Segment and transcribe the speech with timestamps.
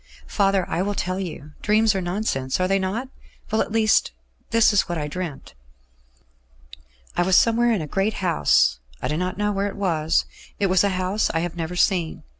[0.25, 1.51] "Father, I will tell you.
[1.61, 3.09] Dreams are nonsense, are they not?
[3.51, 4.09] Well, at least,
[4.49, 5.53] this is what I dreamt.
[7.15, 10.25] "I was somewhere in a great house; I do not know where it was.
[10.59, 12.23] It was a house I have never seen.